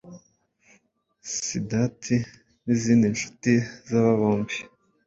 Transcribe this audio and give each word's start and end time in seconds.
Siddharth 1.33 2.09
n’izindi 2.65 3.05
nshuti 3.15 3.51
z’aba 3.87 4.13
bombi 4.19 4.57